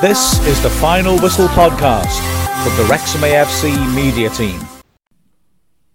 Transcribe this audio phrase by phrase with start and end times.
[0.00, 2.16] This is the Final Whistle podcast
[2.62, 4.58] from the Wrexham AFC media team.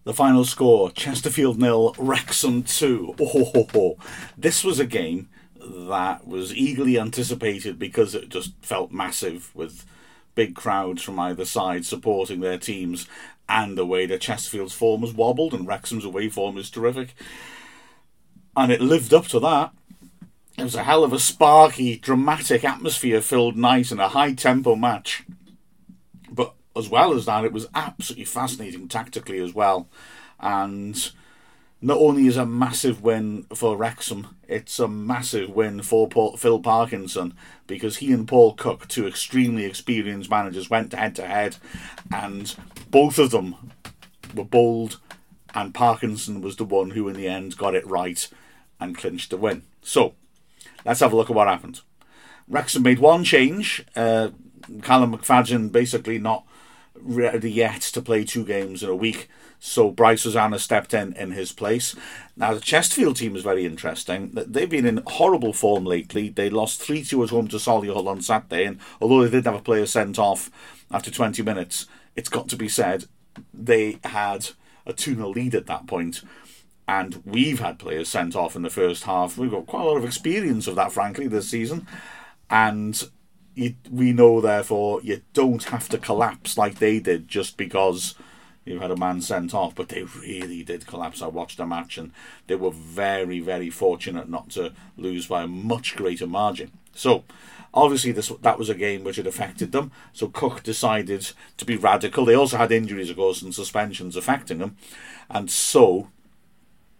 [0.03, 3.15] The final score Chesterfield nil, Wrexham 2.
[3.19, 3.97] Oh, ho, ho, ho.
[4.37, 5.29] This was a game
[5.59, 9.87] that was eagerly anticipated because it just felt massive with
[10.35, 13.07] big crowds from either side supporting their teams
[13.49, 17.15] and the way that Chesterfield's form was wobbled and Wrexham's away form is terrific.
[18.55, 19.71] And it lived up to that.
[20.57, 24.75] It was a hell of a sparky, dramatic, atmosphere filled night and a high tempo
[24.75, 25.23] match.
[26.31, 29.89] But as well as that, it was absolutely fascinating tactically as well.
[30.39, 31.11] And
[31.81, 36.59] not only is a massive win for Wrexham, it's a massive win for Paul, Phil
[36.59, 37.33] Parkinson
[37.67, 41.57] because he and Paul Cook, two extremely experienced managers, went head to head,
[42.13, 42.55] and
[42.89, 43.55] both of them
[44.33, 44.99] were bold.
[45.53, 48.27] And Parkinson was the one who, in the end, got it right
[48.79, 49.63] and clinched the win.
[49.81, 50.15] So,
[50.85, 51.81] Let's have a look at what happened.
[52.47, 53.83] Wrexham made one change.
[53.95, 54.29] Uh,
[54.81, 56.45] Callum McFadzean basically not
[56.95, 59.29] ready yet to play two games in a week.
[59.59, 61.95] So Bryce Hosannah stepped in in his place.
[62.35, 64.31] Now the Chesterfield team is very interesting.
[64.33, 66.29] They've been in horrible form lately.
[66.29, 69.55] They lost three two at home to Solihull on Saturday, and although they did have
[69.55, 70.51] a player sent off
[70.91, 73.05] after twenty minutes, it's got to be said
[73.53, 74.49] they had
[74.85, 76.21] a 2 0 lead at that point
[76.87, 79.37] and we've had players sent off in the first half.
[79.37, 81.87] We've got quite a lot of experience of that, frankly, this season,
[82.49, 83.01] and
[83.55, 88.15] you, we know therefore you don't have to collapse like they did just because
[88.65, 89.73] you've had a man sent off.
[89.73, 91.21] But they really did collapse.
[91.21, 92.11] I watched the match, and
[92.47, 96.71] they were very, very fortunate not to lose by a much greater margin.
[96.93, 97.23] So.
[97.77, 99.91] Obviously, this that was a game which had affected them.
[100.13, 102.23] So Cook decided to be radical.
[102.23, 104.77] They also had injuries, of course, and suspensions affecting them,
[105.29, 106.07] and so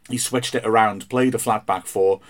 [0.10, 2.22] he switched it around, played a flat back four,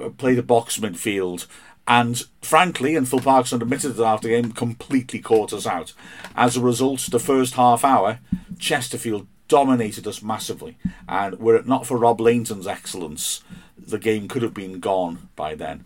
[0.00, 1.46] uh, played a box midfield,
[1.86, 5.92] and frankly, and Phil Parkinson admitted it after the game, completely caught us out.
[6.36, 8.20] As a result, the first half hour,
[8.58, 10.78] Chesterfield dominated us massively,
[11.08, 13.42] and were it not for Rob Lainton's excellence,
[13.76, 15.84] the game could have been gone by then.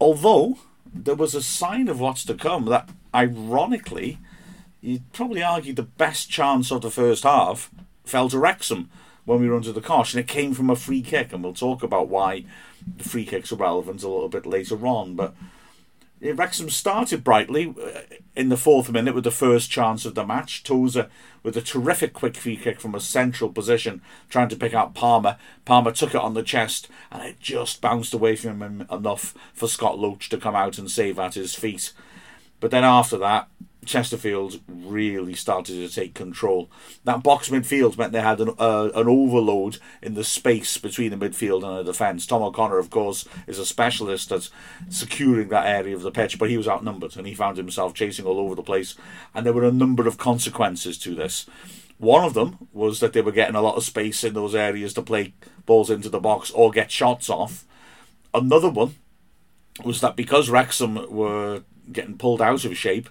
[0.00, 0.58] Although
[0.92, 4.18] there was a sign of what's to come that, ironically,
[4.80, 7.70] you'd probably argue the best chance of the first half
[8.04, 8.90] fell to Wrexham
[9.28, 11.52] when we run to the cosh, and it came from a free kick, and we'll
[11.52, 12.44] talk about why
[12.96, 15.16] the free kicks are relevant a little bit later on.
[15.16, 15.34] But
[16.22, 18.00] Wrexham started brightly uh,
[18.34, 20.62] in the fourth minute with the first chance of the match.
[20.62, 21.10] Tozer
[21.42, 24.00] with a terrific quick free kick from a central position,
[24.30, 25.36] trying to pick out Palmer.
[25.66, 29.68] Palmer took it on the chest, and it just bounced away from him enough for
[29.68, 31.92] Scott Loach to come out and save at his feet.
[32.60, 33.48] But then after that,
[33.88, 36.70] Chesterfield really started to take control.
[37.04, 41.16] That box midfield meant they had an, uh, an overload in the space between the
[41.28, 42.26] midfield and the defence.
[42.26, 44.50] Tom O'Connor, of course, is a specialist at
[44.90, 48.26] securing that area of the pitch, but he was outnumbered and he found himself chasing
[48.26, 48.94] all over the place.
[49.34, 51.46] And there were a number of consequences to this.
[51.96, 54.92] One of them was that they were getting a lot of space in those areas
[54.94, 55.34] to play
[55.66, 57.64] balls into the box or get shots off.
[58.32, 58.96] Another one
[59.84, 61.62] was that because Wrexham were
[61.92, 63.08] getting pulled out of shape,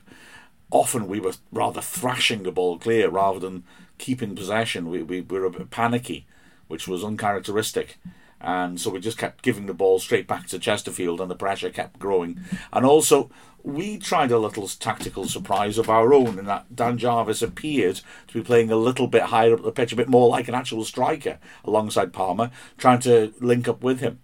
[0.71, 3.63] often we were rather thrashing the ball clear rather than
[3.97, 4.89] keeping possession.
[4.89, 6.25] We, we, we were a bit panicky,
[6.67, 7.97] which was uncharacteristic.
[8.39, 11.71] And so we just kept giving the ball straight back to Chesterfield, and the pressure
[11.71, 12.39] kept growing.
[12.71, 13.31] And also,
[13.63, 18.33] we tried a little tactical surprise of our own in that Dan Jarvis appeared to
[18.33, 20.85] be playing a little bit higher up the pitch, a bit more like an actual
[20.85, 24.19] striker alongside Palmer, trying to link up with him.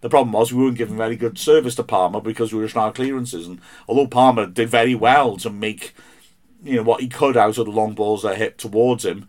[0.00, 2.92] The problem was we weren't giving very good service to Palmer because we were our
[2.92, 3.46] clearances.
[3.46, 5.94] And although Palmer did very well to make
[6.62, 9.28] you know what he could out of the long balls that hit towards him,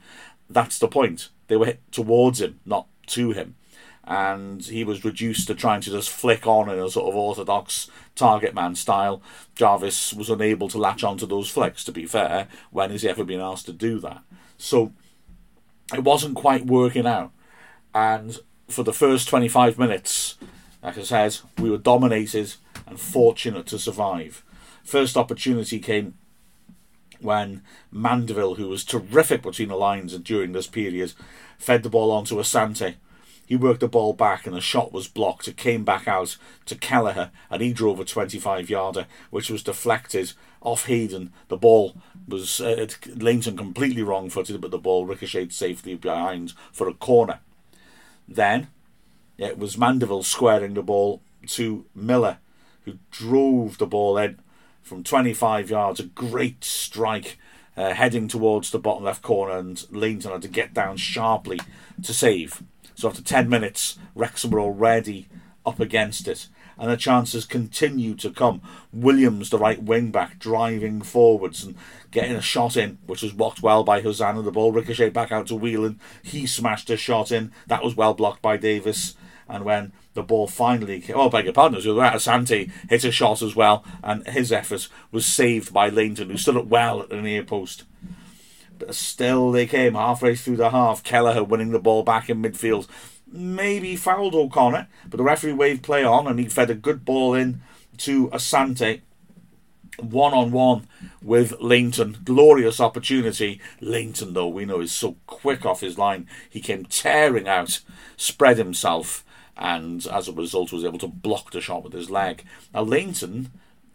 [0.49, 1.29] that's the point.
[1.47, 3.55] They were hit towards him, not to him.
[4.03, 7.89] And he was reduced to trying to just flick on in a sort of orthodox
[8.15, 9.21] target man style.
[9.55, 12.47] Jarvis was unable to latch onto those flicks, to be fair.
[12.71, 14.23] When has he ever been asked to do that?
[14.57, 14.93] So
[15.93, 17.31] it wasn't quite working out.
[17.93, 20.37] And for the first 25 minutes,
[20.81, 22.53] like I said, we were dominated
[22.87, 24.43] and fortunate to survive.
[24.83, 26.15] First opportunity came
[27.21, 27.61] when
[27.91, 31.13] Mandeville, who was terrific between the lines and during this period,
[31.57, 32.95] fed the ball onto Asante.
[33.45, 35.47] He worked the ball back and the shot was blocked.
[35.47, 36.37] It came back out
[36.67, 41.33] to Kelleher and he drove a 25 yarder, which was deflected off Hayden.
[41.47, 41.95] The ball
[42.27, 47.39] was uh, Lainton completely wrong footed, but the ball ricocheted safely behind for a corner.
[48.27, 48.67] Then
[49.47, 52.37] it was Mandeville squaring the ball to Miller,
[52.85, 54.39] who drove the ball in
[54.81, 55.99] from 25 yards.
[55.99, 57.37] A great strike
[57.77, 61.59] uh, heading towards the bottom left corner, and Lainton had to get down sharply
[62.03, 62.61] to save.
[62.95, 65.27] So after 10 minutes, Wrexham were already
[65.65, 66.47] up against it.
[66.77, 68.61] and the chances continue to come.
[68.93, 71.75] Williams, the right wing back, driving forwards and
[72.09, 74.41] getting a shot in, which was blocked well by Hosannah.
[74.41, 75.99] The ball ricocheted back out to Whelan.
[76.23, 77.51] He smashed a shot in.
[77.67, 79.15] That was well blocked by Davis.
[79.49, 83.55] And when the ball finally, came, oh, beg your pardon, Asante hit a shot as
[83.55, 87.43] well, and his effort was saved by Lainton, who stood up well at the near
[87.43, 87.83] post.
[88.77, 91.03] But still, they came halfway through the half.
[91.03, 92.87] Kelleher winning the ball back in midfield.
[93.31, 97.33] Maybe fouled O'Connor, but the referee waved play on, and he fed a good ball
[97.33, 97.61] in
[97.97, 99.01] to Asante
[100.01, 100.87] one on one
[101.21, 102.17] with Lainton.
[102.23, 103.59] Glorious opportunity.
[103.81, 106.27] Lainton, though, we know is so quick off his line.
[106.49, 107.81] He came tearing out,
[108.17, 109.25] spread himself,
[109.59, 112.43] and as a result was able to block the shot with his leg.
[112.73, 113.51] Now, Lainton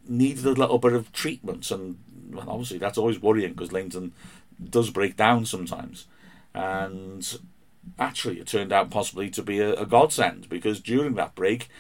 [0.07, 1.99] needed a little bit of treatment, and
[2.47, 4.13] obviously that's always worrying because Lainton
[4.63, 6.07] does break down sometimes.
[6.55, 7.39] And
[7.99, 11.71] actually, it turned out possibly to be a, a godsend because during that break,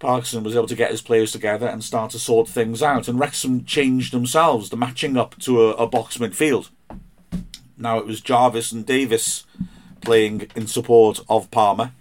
[0.00, 3.06] Parkinson was able to get his players together and start to sort things out.
[3.06, 6.70] And Wrexham changed themselves, the matching up to a, a box midfield.
[7.78, 9.44] Now it was Jarvis and Davis
[10.00, 11.92] playing in support of Palmer,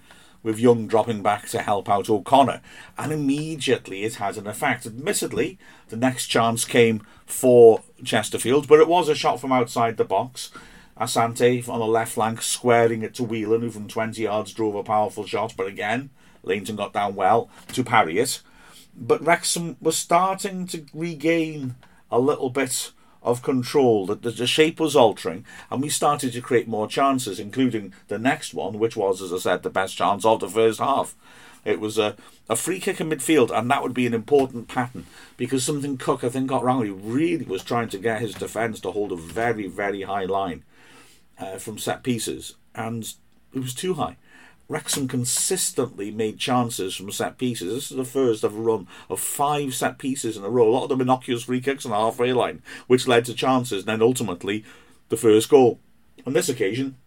[0.43, 2.61] with Young dropping back to help out O'Connor.
[2.97, 4.85] And immediately it had an effect.
[4.85, 5.57] Admittedly,
[5.89, 10.51] the next chance came for Chesterfield, but it was a shot from outside the box.
[10.99, 14.83] Asante on the left flank squaring it to Whelan, who from 20 yards drove a
[14.83, 16.09] powerful shot, but again,
[16.43, 18.41] Lainton got down well to parry it.
[18.95, 21.75] But Wrexham was starting to regain
[22.11, 24.05] a little bit of control.
[24.05, 28.53] That the shape was altering, and we started to create more chances, including the next
[28.53, 31.15] one, which was, as I said, the best chance of the first half.
[31.65, 32.15] It was a,
[32.49, 35.05] a free kick in midfield, and that would be an important pattern
[35.37, 36.83] because something Cook, I think, got wrong.
[36.83, 40.63] He really was trying to get his defence to hold a very, very high line
[41.37, 43.13] uh, from set pieces, and
[43.53, 44.17] it was too high.
[44.69, 47.73] Wrexham consistently made chances from set pieces.
[47.73, 50.69] This is the first ever run of five set pieces in a row.
[50.69, 53.79] A lot of them innocuous free kicks on the halfway line, which led to chances,
[53.79, 54.63] and then ultimately
[55.09, 55.79] the first goal.
[56.25, 56.97] On this occasion,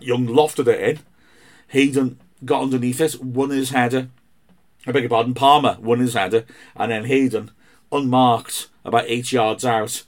[0.00, 0.98] Young lofted it in.
[1.68, 4.10] Hayden got underneath it, won his header.
[4.86, 6.44] I beg your pardon, Palmer won his header,
[6.76, 7.50] and then Hayden,
[7.90, 10.04] unmarked, about eight yards out,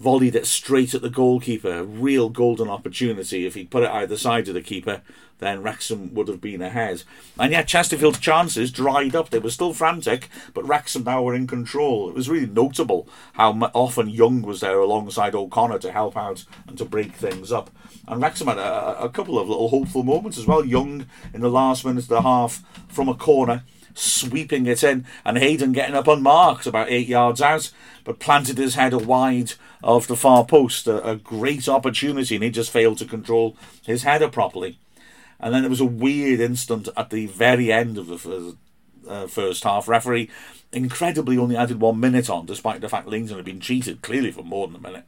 [0.00, 1.70] volleyed it straight at the goalkeeper.
[1.70, 3.46] A real golden opportunity.
[3.46, 5.02] If he'd put it either side of the keeper,
[5.38, 7.02] then Wrexham would have been ahead.
[7.38, 9.30] And yet Chesterfield's chances dried up.
[9.30, 12.08] They were still frantic, but Wrexham now were in control.
[12.08, 16.78] It was really notable how often Young was there alongside O'Connor to help out and
[16.78, 17.70] to break things up.
[18.08, 20.64] And Wrexham had a, a couple of little hopeful moments as well.
[20.64, 23.64] Young in the last minute of the half from a corner
[23.94, 27.70] sweeping it in, and Hayden getting up unmarked about eight yards out,
[28.04, 30.86] but planted his header wide of the far post.
[30.86, 34.78] A, a great opportunity, and he just failed to control his header properly.
[35.38, 38.56] And then there was a weird instant at the very end of the first,
[39.08, 39.88] uh, first half.
[39.88, 40.28] Referee
[40.72, 44.42] incredibly only added one minute on, despite the fact Lainton had been cheated clearly for
[44.42, 45.04] more than a minute.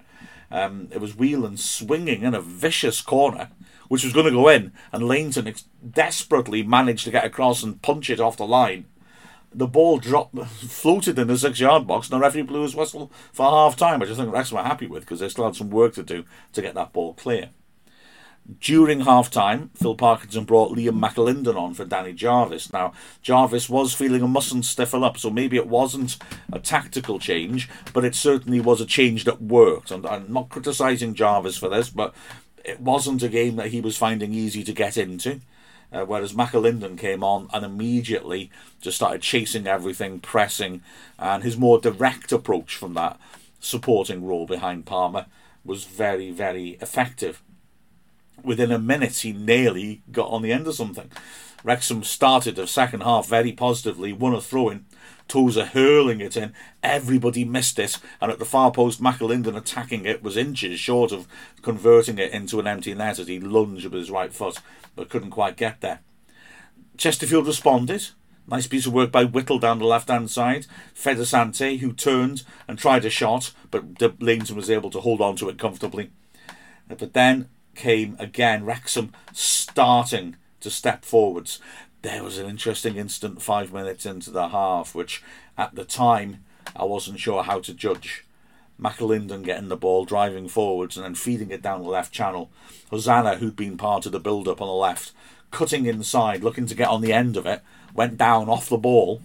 [0.50, 3.50] Um, it was Whelan swinging in a vicious corner,
[3.88, 5.54] which was going to go in, and Lainton
[5.88, 8.86] desperately managed to get across and punch it off the line.
[9.54, 13.50] The ball dropped, floated in the six-yard box, and the referee blew his whistle for
[13.50, 15.94] half time, which I think Wrexham were happy with because they still had some work
[15.94, 17.50] to do to get that ball clear.
[18.60, 22.72] During half time, Phil Parkinson brought Liam McAlinden on for Danny Jarvis.
[22.72, 26.16] Now, Jarvis was feeling a mustn't stiffen up, so maybe it wasn't
[26.52, 29.92] a tactical change, but it certainly was a change that worked.
[29.92, 32.14] And I'm not criticising Jarvis for this, but
[32.64, 35.40] it wasn't a game that he was finding easy to get into.
[35.92, 40.82] Uh, whereas McAlinden came on and immediately just started chasing everything, pressing,
[41.18, 43.20] and his more direct approach from that
[43.60, 45.26] supporting role behind Palmer
[45.64, 47.42] was very, very effective
[48.42, 51.10] within a minute, he nearly got on the end of something.
[51.64, 54.84] Wrexham started the second half very positively, won a throw in,
[55.28, 56.52] Tozer hurling it in.
[56.82, 61.26] Everybody missed it, and at the far post, McAlinden attacking it was inches short of
[61.62, 64.58] converting it into an empty net as he lunged with his right foot,
[64.94, 66.00] but couldn't quite get there.
[66.96, 68.08] Chesterfield responded.
[68.46, 70.66] Nice piece of work by Whittle down the left hand side.
[70.92, 75.36] Fed Asante, who turned and tried a shot, but Lainton was able to hold on
[75.36, 76.10] to it comfortably.
[76.88, 81.60] But then came again, Wrexham starting to step forwards.
[82.02, 85.22] There was an interesting instant five minutes into the half, which
[85.56, 86.44] at the time
[86.74, 88.24] I wasn't sure how to judge.
[88.80, 92.50] McAlinden getting the ball, driving forwards, and then feeding it down the left channel.
[92.90, 95.12] Hosannah, who'd been part of the build up on the left,
[95.52, 97.62] cutting inside, looking to get on the end of it,
[97.94, 99.20] went down off the ball,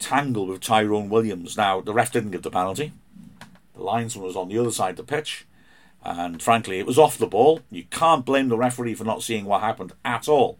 [0.00, 1.56] tangled with Tyrone Williams.
[1.56, 2.92] Now, the ref didn't give the penalty.
[3.74, 5.46] The linesman was on the other side of the pitch.
[6.04, 7.60] And frankly, it was off the ball.
[7.70, 10.58] You can't blame the referee for not seeing what happened at all.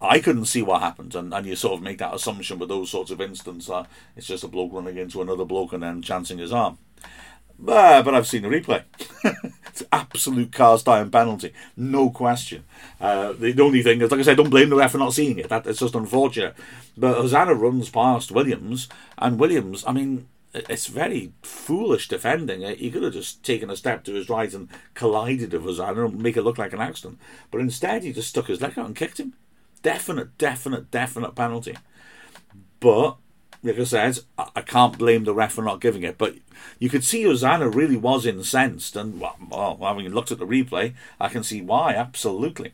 [0.00, 2.90] I couldn't see what happened, and, and you sort of make that assumption with those
[2.90, 6.38] sorts of instances that it's just a bloke running into another bloke and then chancing
[6.38, 6.78] his arm.
[7.62, 8.84] But, but I've seen the replay.
[9.66, 12.64] it's absolute cast iron penalty, no question.
[12.98, 15.38] Uh, the, only thing is, like I said, don't blame the ref for not seeing
[15.38, 15.50] it.
[15.50, 16.54] That, it's just unfortunate.
[16.96, 18.88] But Hosannah runs past Williams,
[19.18, 22.62] and Williams, I mean, it's very foolish defending.
[22.76, 26.22] He could have just taken a step to his right and collided with Hosannah and
[26.22, 27.18] make it look like an accident.
[27.50, 29.34] But instead, he just stuck his leg out and kicked him.
[29.82, 31.76] Definite, definite, definite penalty.
[32.80, 33.16] But
[33.62, 36.16] like I said, I can't blame the ref for not giving it.
[36.16, 36.36] But
[36.78, 41.28] you could see Hosannah really was incensed, and well, having looked at the replay, I
[41.28, 41.94] can see why.
[41.94, 42.72] Absolutely.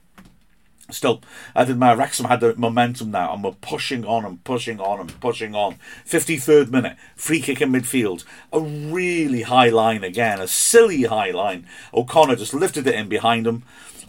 [0.89, 1.21] Still,
[1.53, 5.01] I did my Wrexham had the momentum now, and we're pushing on and pushing on
[5.01, 5.79] and pushing on.
[6.07, 8.23] 53rd minute, free kick in midfield.
[8.53, 11.67] A really high line again, a silly high line.
[11.93, 13.65] O'Connor just lifted it in behind him.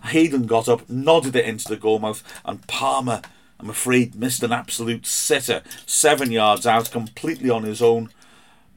[0.06, 3.22] Hayden got up, nodded it into the goalmouth, and Palmer
[3.60, 8.10] I'm afraid missed an absolute sitter, seven yards out, completely on his own.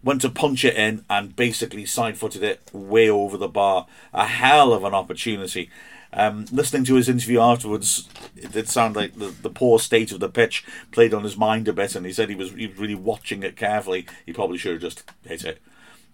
[0.03, 3.87] Went to punch it in and basically side footed it way over the bar.
[4.15, 5.69] A hell of an opportunity.
[6.13, 10.21] Um, listening to his interview afterwards, it did sound like the, the poor state of
[10.21, 12.79] the pitch played on his mind a bit, and he said he was, he was
[12.79, 14.07] really watching it carefully.
[14.25, 15.61] He probably should have just hit it.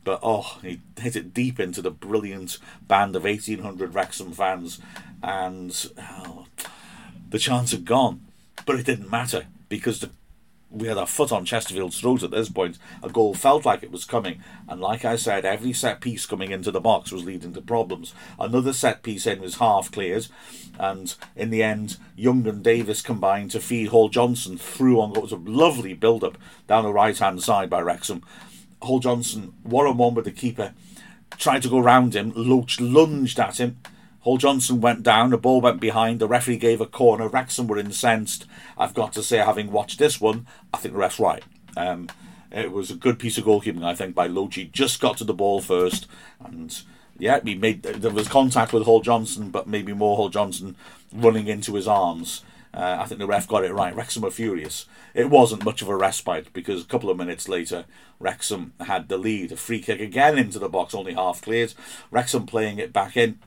[0.06, 4.78] But oh, he hit it deep into the brilliant band of 1800 Wrexham fans,
[5.20, 6.46] and oh,
[7.28, 8.24] the chance had gone.
[8.66, 10.10] But it didn't matter because the,
[10.70, 12.78] we had our foot on Chesterfield's throat at this point.
[13.02, 16.52] A goal felt like it was coming, and like I said, every set piece coming
[16.52, 18.14] into the box was leading to problems.
[18.38, 20.28] Another set piece in was half cleared,
[20.78, 25.22] and in the end, Young and Davis combined to feed Hall Johnson through on what
[25.22, 28.22] was a lovely build up down the right hand side by Wrexham.
[28.82, 30.74] Hall Johnson, one on one with the keeper,
[31.38, 33.78] tried to go round him, Loach lunged at him
[34.26, 37.78] Hall Johnson went down, the ball went behind, the referee gave a corner, Wrexham were
[37.78, 38.44] incensed.
[38.76, 41.44] I've got to say, having watched this one, I think the ref's right.
[41.76, 42.08] Um,
[42.50, 44.56] it was a good piece of goalkeeping, I think, by Loach.
[44.56, 46.08] He Just got to the ball first,
[46.44, 46.76] and
[47.20, 50.74] yeah, he made there was contact with Hall Johnson, but maybe more Hall Johnson
[51.12, 52.42] running into his arms.
[52.76, 53.96] Uh, I think the ref got it right.
[53.96, 54.84] Wrexham were furious.
[55.14, 57.86] It wasn't much of a respite because a couple of minutes later,
[58.20, 59.50] Wrexham had the lead.
[59.50, 61.72] A free kick again into the box, only half cleared.
[62.10, 63.38] Wrexham playing it back in.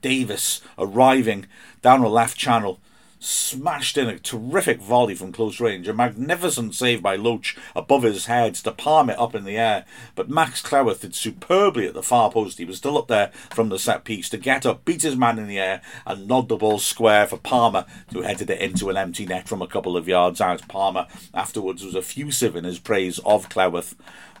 [0.00, 1.46] Davis arriving
[1.82, 2.80] down the left channel,
[3.18, 5.88] smashed in a terrific volley from close range.
[5.88, 9.84] A magnificent save by Loach above his head to palm it up in the air.
[10.14, 12.58] But Max Cleworth did superbly at the far post.
[12.58, 15.38] He was still up there from the set piece to get up, beat his man
[15.38, 18.96] in the air, and nod the ball square for Palmer, who headed it into an
[18.96, 20.66] empty net from a couple of yards out.
[20.68, 23.94] Palmer afterwards was effusive in his praise of Cleworth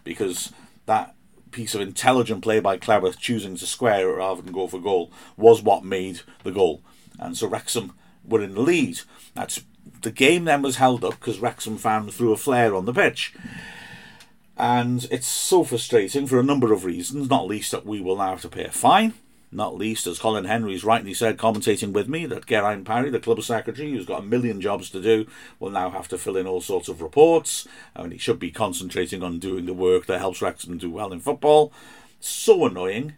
[0.04, 0.52] because
[0.86, 1.14] that
[1.50, 5.10] piece of intelligent play by Cleworth choosing to square it rather than go for goal
[5.36, 6.82] was what made the goal.
[7.18, 7.94] And so Wrexham
[8.26, 9.00] were in the lead.
[9.34, 9.62] That's
[10.02, 13.34] the game then was held up because Wrexham fans threw a flare on the pitch.
[14.56, 18.30] And it's so frustrating for a number of reasons, not least that we will now
[18.30, 19.14] have to pay a fine
[19.52, 23.42] not least, as Colin Henry's rightly said, commentating with me, that Geraint Parry, the club
[23.42, 25.26] secretary, who's got a million jobs to do,
[25.58, 27.66] will now have to fill in all sorts of reports.
[27.94, 31.12] I mean, he should be concentrating on doing the work that helps Wrexham do well
[31.12, 31.72] in football.
[32.20, 33.16] So annoying.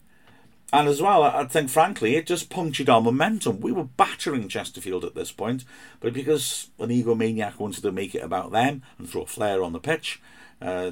[0.70, 3.60] And as well, I think, frankly, it just punctured our momentum.
[3.60, 5.64] We were battering Chesterfield at this point,
[6.00, 9.72] but because an egomaniac wanted to make it about them and throw a flare on
[9.72, 10.20] the pitch,
[10.60, 10.90] uh,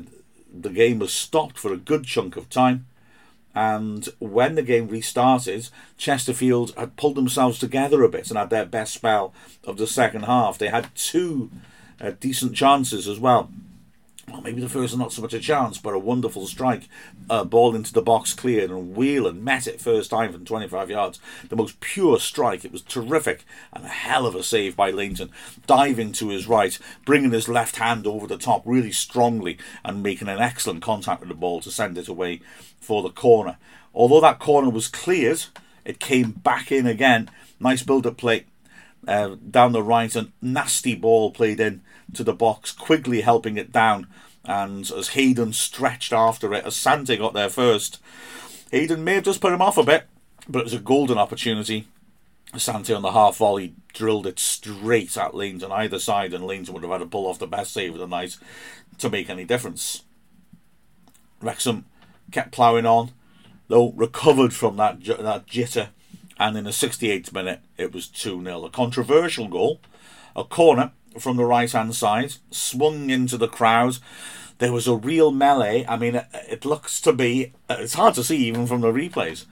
[0.50, 2.87] the game was stopped for a good chunk of time.
[3.54, 5.68] And when the game restarted,
[5.99, 10.25] Chesterfield had pulled themselves together a bit and had their best spell of the second
[10.25, 10.59] half.
[10.59, 11.50] They had two
[12.00, 13.50] uh, decent chances as well.
[14.30, 16.88] Well, maybe the first was not so much a chance, but a wonderful strike.
[17.30, 21.21] Uh, ball into the box cleared, and Whelan met it first time from 25 yards.
[21.49, 22.64] The most pure strike.
[22.64, 25.30] It was terrific, and a hell of a save by Lainton.
[25.68, 30.28] Diving to his right, bringing his left hand over the top really strongly, and making
[30.28, 32.40] an excellent contact with the ball to send it away
[32.80, 33.59] for the corner.
[33.95, 35.45] Although that corner was cleared,
[35.85, 37.30] it came back in again.
[37.61, 38.47] Nice build up play
[39.06, 41.83] uh, down the right, and nasty ball played in
[42.15, 44.07] to the box, Quigley helping it down.
[44.45, 48.01] And as Hayden stretched after it, as Asante got there first.
[48.71, 50.07] Hayden may have just put him off a bit,
[50.49, 51.89] but it was a golden opportunity.
[52.53, 56.75] Asante on the half volley drilled it straight at Lainton on either side, and Lainton
[56.75, 58.37] would have had to pull off the best save of the night
[58.99, 60.03] to make any difference.
[61.41, 61.85] Wrexham
[62.31, 63.13] kept ploughing on,
[63.69, 65.89] though recovered from that that jitter,
[66.39, 68.65] and in the 68th minute it was 2 0.
[68.65, 69.81] A controversial goal,
[70.35, 73.99] a corner from the right hand side, swung into the crowd.
[74.58, 75.85] There was a real melee.
[75.88, 79.44] I mean, it, looks to be, it's hard to see even from the replays.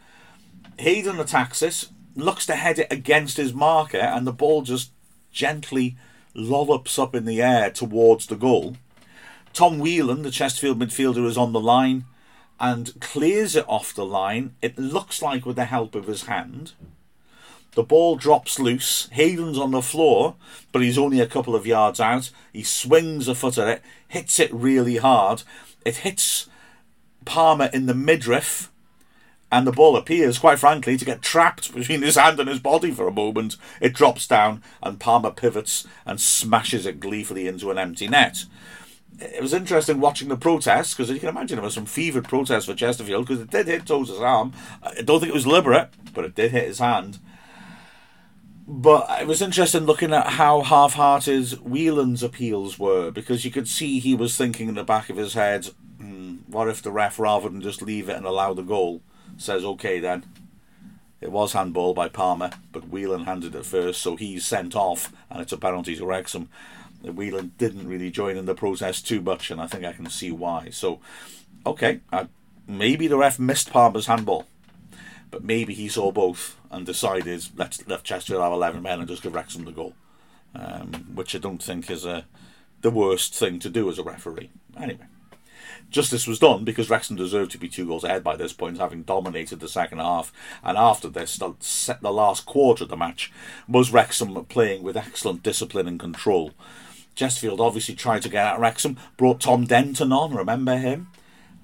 [0.78, 4.90] Hayden attacks this, looks to head it against his marker, and the ball just
[5.30, 5.96] gently
[6.34, 8.76] lollops up in the air towards the goal.
[9.52, 12.04] Tom Whelan, the Chesterfield midfielder, is on the line
[12.58, 14.54] and clears it off the line.
[14.62, 16.72] It looks like with the help of his hand.
[17.74, 19.08] The ball drops loose.
[19.12, 20.36] Hayden's on the floor,
[20.72, 22.30] but he's only a couple of yards out.
[22.52, 25.42] He swings a foot at it, hits it really hard.
[25.84, 26.48] It hits
[27.24, 28.70] Palmer in the midriff,
[29.50, 32.90] and the ball appears, quite frankly, to get trapped between his hand and his body
[32.90, 33.56] for a moment.
[33.80, 38.44] It drops down, and Palmer pivots and smashes it gleefully into an empty net
[39.20, 42.64] it was interesting watching the protests because you can imagine there was some fevered protests
[42.64, 44.52] for Chesterfield because it did hit Tozer's arm.
[44.82, 47.18] I don't think it was deliberate, but it did hit his hand.
[48.66, 53.68] But it was interesting looking at how half hearted Whelan's appeals were because you could
[53.68, 55.66] see he was thinking in the back of his head,
[55.98, 59.02] hmm, what if the ref, rather than just leave it and allow the goal,
[59.36, 60.24] says, okay then.
[61.20, 65.40] It was handball by Palmer, but Whelan handed it first, so he's sent off, and
[65.40, 66.48] it's a penalty to Wrexham.
[67.02, 70.30] Whelan didn't really join in the protest too much, and I think I can see
[70.30, 70.70] why.
[70.70, 71.00] So,
[71.66, 72.28] okay, I,
[72.66, 74.46] maybe the ref missed Palmer's handball,
[75.34, 79.20] but maybe he saw both and decided let's let Chesterfield have eleven men and just
[79.20, 79.92] give Wrexham the goal,
[80.54, 82.26] um, which I don't think is a
[82.82, 84.52] the worst thing to do as a referee.
[84.80, 85.06] Anyway.
[85.90, 89.02] Justice was done because Wrexham deserved to be two goals ahead by this point, having
[89.02, 90.32] dominated the second half.
[90.62, 93.32] And after this, the, set the last quarter of the match
[93.68, 96.52] was Wrexham playing with excellent discipline and control.
[97.16, 101.08] Chesterfield obviously tried to get at Wrexham, brought Tom Denton on, remember him?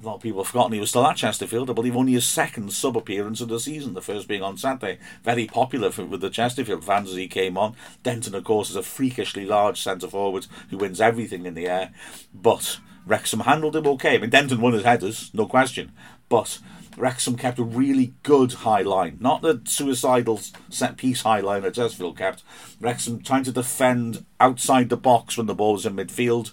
[0.00, 1.68] A lot of people have forgotten he was still at Chesterfield.
[1.68, 4.98] I believe only his second sub appearance of the season, the first being on Saturday.
[5.22, 7.76] Very popular for, with the Chesterfield fans as he came on.
[8.02, 11.92] Denton, of course, is a freakishly large centre forward who wins everything in the air.
[12.32, 14.14] But Wrexham handled him okay.
[14.14, 15.92] I mean, Denton won his headers, no question.
[16.30, 16.60] But
[16.96, 20.40] Wrexham kept a really good high line, not the suicidal
[20.70, 22.42] set piece high line that Chesterfield kept.
[22.80, 26.52] Wrexham trying to defend outside the box when the ball was in midfield,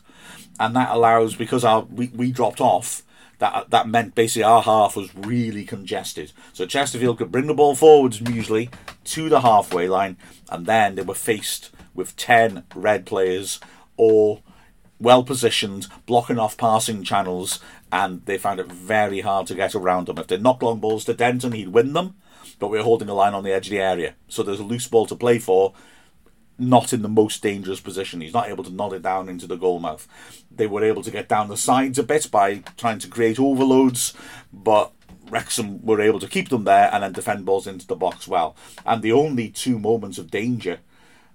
[0.60, 3.04] and that allows because our we, we dropped off.
[3.40, 6.32] That that meant basically our half was really congested.
[6.54, 8.70] So Chesterfield could bring the ball forwards usually
[9.06, 10.18] to the halfway line,
[10.50, 13.60] and then they were faced with ten red players
[13.96, 14.42] all
[15.00, 17.60] well positioned, blocking off passing channels,
[17.92, 20.18] and they found it very hard to get around them.
[20.18, 22.16] If they knocked long balls to Denton, he'd win them,
[22.60, 24.16] but we are holding a line on the edge of the area.
[24.28, 25.74] So there's a loose ball to play for,
[26.60, 28.22] not in the most dangerous position.
[28.22, 30.08] He's not able to nod it down into the goal mouth.
[30.50, 34.14] They were able to get down the sides a bit by trying to create overloads,
[34.52, 34.92] but
[35.30, 38.56] Wrexham were able to keep them there and then defend balls into the box well.
[38.86, 40.80] And the only two moments of danger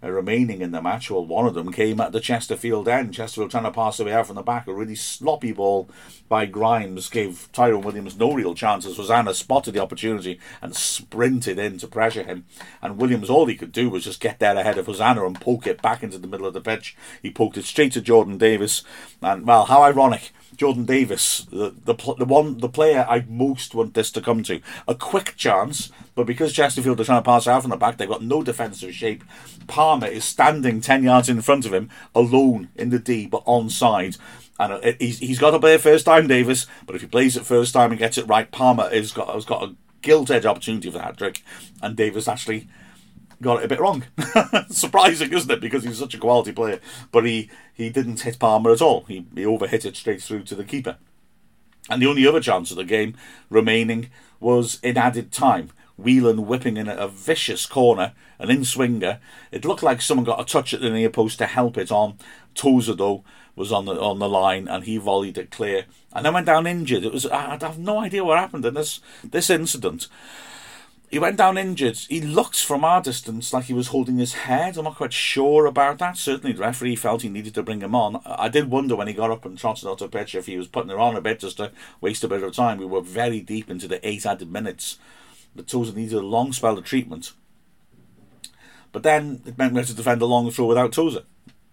[0.05, 1.11] Uh, remaining in the match.
[1.11, 3.15] Well, one of them came at the Chesterfield end.
[3.15, 4.67] Chesterfield trying to pass away out from the back.
[4.67, 5.89] A really sloppy ball
[6.29, 8.97] by Grimes gave Tyrone Williams no real chances.
[8.97, 12.47] Hosannah spotted the opportunity and sprinted in to pressure him.
[12.81, 15.67] And Williams, all he could do was just get there ahead of Hosannah and poke
[15.69, 16.97] it back into the middle of the pitch.
[17.23, 18.83] He poked it straight to Jordan Davis.
[19.21, 23.95] And, well, how ironic Jordan Davis, the, the the one the player I most want
[23.95, 24.61] this to come to.
[24.87, 28.09] A quick chance, but because Chesterfield are trying to pass out from the back, they've
[28.09, 29.25] got no defensive shape.
[29.67, 34.19] Palmer is standing ten yards in front of him, alone in the D, but onside.
[34.61, 36.69] And uh, he's, he's got to play it first time, Davis.
[36.87, 39.45] But if he plays it first time and gets it right, Palmer has got has
[39.45, 41.43] got a gilt edge opportunity for that trick,
[41.83, 42.69] and Davis actually
[43.43, 44.05] got it a bit wrong.
[44.71, 45.61] Surprising, isn't it?
[45.61, 46.81] Because he's such a quality player.
[47.11, 49.05] But he, he didn't hit Palmer at all.
[49.05, 50.97] He, he overhit it straight through to the keeper.
[51.91, 53.17] And the only other chance of the game
[53.51, 55.71] remaining was in added time.
[55.99, 59.21] Whelan whipping in a vicious corner, an in swinger.
[59.51, 62.19] It looked like someone got a touch at the near post to help it on.
[62.55, 63.25] Tozer, though,
[63.55, 66.67] was on the on the line and he volleyed it clear and then went down
[66.67, 67.05] injured.
[67.05, 70.09] It was I, I have no idea what happened in this this incident.
[71.13, 71.99] He went down injured.
[72.09, 74.79] He looked from our distance like he was holding his head.
[74.79, 76.17] I'm not quite sure about that.
[76.17, 78.23] Certainly, the referee felt he needed to bring him on.
[78.25, 80.69] I did wonder when he got up and trotted out the pitch if he was
[80.69, 81.71] putting it on a bit just to
[82.01, 82.79] waste a bit of time.
[82.79, 84.99] We were very deep into the eight added minutes.
[85.55, 87.35] The Tozer needed a long spell of treatment.
[88.91, 91.25] But then it meant we had to defend a long throw without Tozer.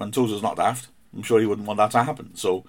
[0.02, 0.90] And Tozer's not daft.
[1.16, 2.36] I'm sure he wouldn't want that to happen.
[2.36, 2.66] So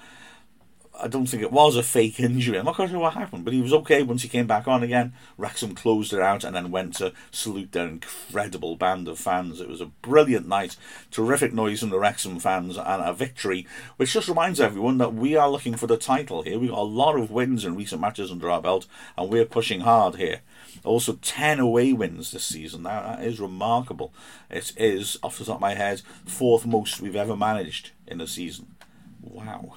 [1.02, 2.58] I don't think it was a fake injury.
[2.58, 4.82] I'm not quite sure what happened, but he was okay once he came back on
[4.82, 5.12] again.
[5.38, 9.60] Wrexham closed it out and then went to salute their incredible band of fans.
[9.60, 10.76] It was a brilliant night,
[11.10, 15.36] terrific noise from the Wrexham fans, and a victory, which just reminds everyone that we
[15.36, 16.58] are looking for the title here.
[16.58, 18.86] We've got a lot of wins in recent matches under our belt,
[19.16, 20.40] and we're pushing hard here.
[20.84, 22.82] Also, 10 away wins this season.
[22.82, 24.12] Now, that is remarkable.
[24.50, 28.26] It is, off the top of my head, fourth most we've ever managed in a
[28.26, 28.74] season.
[29.22, 29.76] Wow.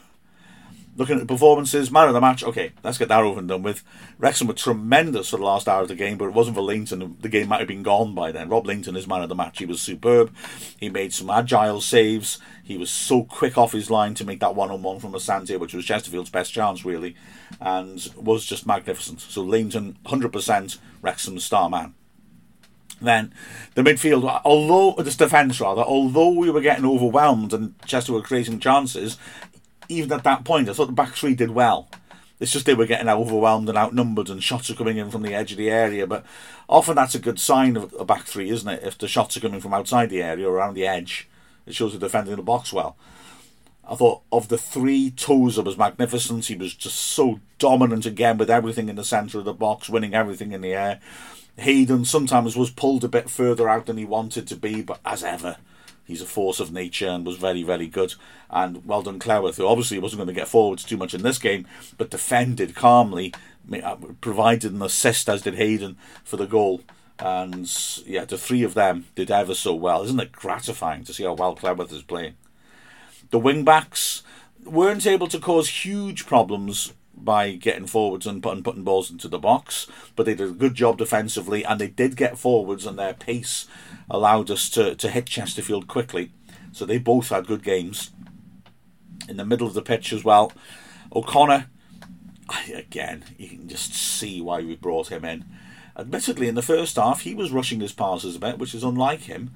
[0.96, 3.64] Looking at the performances, man of the match, okay, let's get that over and done
[3.64, 3.84] with.
[4.20, 7.18] Wrexham were tremendous for the last hour of the game, but it wasn't for Lainton.
[7.20, 8.50] The game might have been gone by then.
[8.50, 9.58] Rob Lainton is man of the match.
[9.58, 10.32] He was superb.
[10.80, 12.38] He made some agile saves.
[12.64, 15.60] He was so quick off his line to make that one on one from Asante,
[15.60, 17.16] which was Chesterfield's best chance, really,
[17.60, 19.20] and was just magnificent.
[19.22, 21.96] So Lainton, 100% Wrexham's star man.
[23.02, 23.34] Then
[23.74, 28.60] the midfield, although the defence rather, although we were getting overwhelmed and Chester were creating
[28.60, 29.18] chances,
[29.94, 31.90] even at that point, I thought the back three did well.
[32.40, 35.34] It's just they were getting overwhelmed and outnumbered, and shots are coming in from the
[35.34, 36.06] edge of the area.
[36.06, 36.26] But
[36.68, 38.84] often that's a good sign of a back three, isn't it?
[38.84, 41.30] If the shots are coming from outside the area or around the edge,
[41.66, 42.98] it shows they're defending the box well.
[43.88, 46.46] I thought of the three, Tozer was magnificent.
[46.46, 50.14] He was just so dominant again with everything in the centre of the box, winning
[50.14, 51.00] everything in the air.
[51.58, 55.24] Hayden sometimes was pulled a bit further out than he wanted to be, but as
[55.24, 55.58] ever,
[56.06, 58.16] He's a force of nature and was very, very good.
[58.50, 61.38] And well done, Cleworth, who obviously wasn't going to get forwards too much in this
[61.38, 61.66] game,
[61.98, 63.34] but defended calmly,
[63.82, 66.82] uh, provided an assist, as did Hayden, for the goal.
[67.20, 67.72] And
[68.06, 70.04] yeah, the three of them did ever so well.
[70.04, 72.36] Isn't it gratifying to see how well Cleworth is playing?
[73.30, 74.24] The wing backs
[74.66, 79.40] weren't able to cause huge problems by getting forwards and putting, putting balls into the
[79.40, 83.14] box, but they did a good job defensively and they did get forwards and their
[83.14, 83.68] pace
[84.10, 86.32] allowed us to, to hit Chesterfield quickly.
[86.72, 88.12] So they both had good games.
[89.30, 90.52] In the middle of the pitch as well,
[91.16, 91.68] O'Connor,
[92.74, 95.46] again, you can just see why we brought him in.
[95.96, 99.22] Admittedly, in the first half, he was rushing his passes a bit, which is unlike
[99.22, 99.52] him.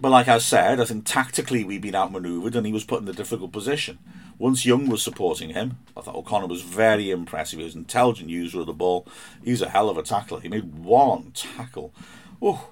[0.00, 3.08] But like I said, I think tactically we've been outmanoeuvred and he was put in
[3.08, 3.98] a difficult position.
[4.38, 7.58] Once Young was supporting him, I thought O'Connor was very impressive.
[7.58, 9.06] He was an intelligent user of the ball.
[9.44, 10.40] He's a hell of a tackler.
[10.40, 11.92] He made one tackle.
[12.40, 12.68] Oh,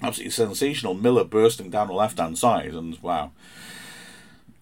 [0.00, 0.94] absolutely sensational.
[0.94, 3.32] Miller bursting down the left hand side, and wow.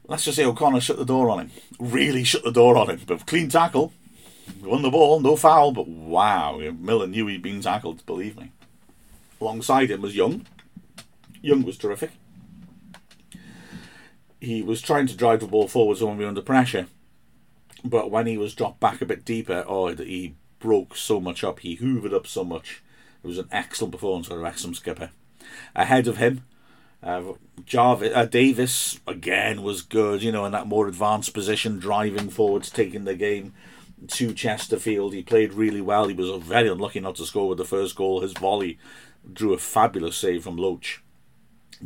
[0.07, 1.51] Let's just say O'Connor shut the door on him.
[1.79, 3.03] Really shut the door on him.
[3.07, 3.93] But clean tackle.
[4.63, 6.59] Won the ball, no foul, but wow.
[6.81, 8.51] Miller knew he'd been tackled, believe me.
[9.43, 10.47] Alongside him was Young.
[11.43, 12.13] Young was terrific
[14.41, 16.87] he was trying to drive the ball forwards when we were under pressure,
[17.85, 21.61] but when he was dropped back a bit deeper, oh, he broke so much up.
[21.61, 22.83] He hoovered up so much.
[23.23, 25.11] It was an excellent performance for the Wrexham skipper.
[25.75, 26.45] Ahead of him,
[27.03, 27.23] uh,
[27.65, 32.71] Jarvis, uh, Davis again was good, you know, in that more advanced position, driving forwards,
[32.71, 33.55] taking the game
[34.09, 35.15] to Chesterfield.
[35.15, 36.09] He played really well.
[36.09, 38.21] He was very unlucky not to score with the first goal.
[38.21, 38.79] His volley
[39.33, 41.03] drew a fabulous save from Loach.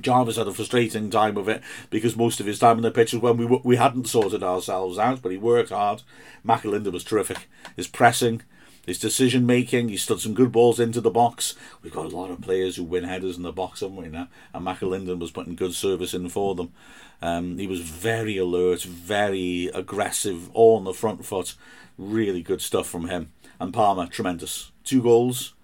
[0.00, 3.12] Jarvis had a frustrating time of it because most of his time on the pitch
[3.12, 6.02] was when we we hadn't sorted ourselves out, but he worked hard.
[6.46, 7.48] McAlinden was terrific.
[7.76, 8.42] His pressing,
[8.86, 11.54] his decision making, he stood some good balls into the box.
[11.82, 14.28] We've got a lot of players who win headers in the box, haven't we now?
[14.52, 16.72] And McAlinden was putting good service in for them.
[17.20, 21.54] Um, he was very alert, very aggressive, all on the front foot.
[21.96, 23.30] Really good stuff from him.
[23.60, 24.72] And Palmer, tremendous.
[24.82, 25.54] Two goals,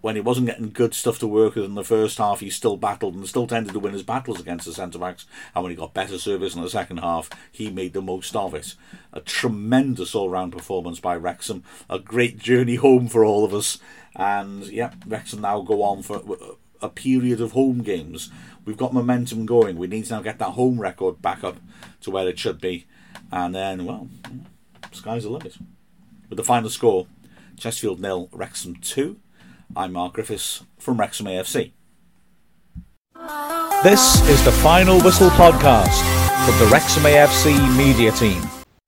[0.00, 2.76] when he wasn't getting good stuff to work with in the first half, he still
[2.76, 5.26] battled and still tended to win his battles against the centre backs.
[5.54, 8.54] And when he got better service in the second half, he made the most of
[8.54, 8.74] it.
[9.12, 11.64] A tremendous all round performance by Wrexham.
[11.90, 13.78] A great journey home for all of us.
[14.14, 16.22] And yeah, Wrexham now go on for
[16.80, 18.30] a period of home games.
[18.64, 19.78] We've got momentum going.
[19.78, 21.56] We need to now get that home record back up
[22.02, 22.86] to where it should be.
[23.32, 24.08] And then, well,
[24.92, 25.56] sky's the limit.
[26.28, 27.08] With the final score
[27.56, 29.18] Chesterfield nil, Wrexham 2.
[29.76, 31.72] I'm Mark Griffiths from Wrexham AFC.
[33.82, 36.02] This is the Final Whistle podcast
[36.46, 38.42] from the Wrexham AFC media team.